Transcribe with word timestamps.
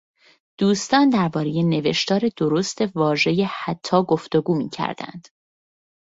دوستان 0.59 1.09
دربارهٔ 1.09 1.63
نوشتار 1.63 2.21
درست 2.37 2.81
واژهٔ 2.95 3.45
حتی 3.65 4.03
گفتگو 4.03 4.55
میکردند. 4.57 5.27